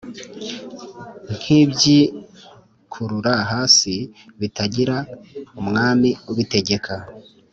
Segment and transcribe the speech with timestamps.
[1.35, 3.93] nk’ibyikurura hasi
[4.39, 4.97] bitagira
[5.61, 6.93] umwami ubitegeka’